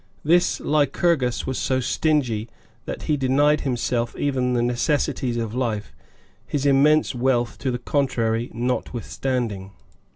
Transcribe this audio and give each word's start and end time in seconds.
This 0.23 0.59
Lycurgus 0.59 1.45
was 1.45 1.59
so 1.59 1.79
stingy 1.79 2.49
that 2.85 3.03
he 3.03 3.15
denied 3.17 3.61
himself 3.61 4.15
even 4.15 4.53
the 4.53 4.63
necessities 4.63 5.37
of 5.37 5.53
life, 5.53 5.93
his 6.47 6.65
immense 6.65 7.13
wealth 7.13 7.59
to 7.59 7.69
the 7.69 7.77
contrary 7.77 8.49
notwithstanding.) 8.51 9.73